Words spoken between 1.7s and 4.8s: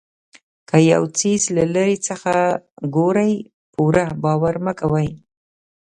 لرې څخه ګورئ پوره باور مه